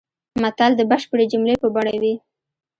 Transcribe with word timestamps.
متل 0.41 0.71
د 0.77 0.81
بشپړې 0.91 1.25
جملې 1.31 1.55
په 1.61 1.67
بڼه 1.75 1.93
وي 2.01 2.13